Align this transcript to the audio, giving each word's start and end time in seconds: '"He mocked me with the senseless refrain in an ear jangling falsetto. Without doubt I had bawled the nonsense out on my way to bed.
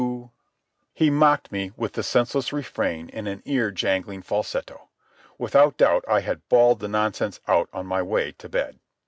'"He 0.95 1.11
mocked 1.11 1.51
me 1.51 1.73
with 1.77 1.93
the 1.93 2.01
senseless 2.01 2.51
refrain 2.51 3.07
in 3.09 3.27
an 3.27 3.43
ear 3.45 3.69
jangling 3.69 4.23
falsetto. 4.23 4.89
Without 5.37 5.77
doubt 5.77 6.03
I 6.07 6.21
had 6.21 6.41
bawled 6.49 6.79
the 6.79 6.87
nonsense 6.87 7.39
out 7.47 7.69
on 7.71 7.85
my 7.85 8.01
way 8.01 8.31
to 8.39 8.49
bed. 8.49 8.79